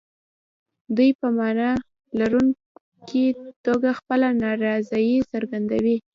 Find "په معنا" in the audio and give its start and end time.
1.19-1.69